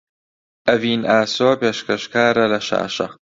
ئەڤین 0.67 1.01
ئاسۆ 1.11 1.49
پێشکەشکارە 1.61 2.45
لە 2.53 2.59
شاشە 2.67 3.07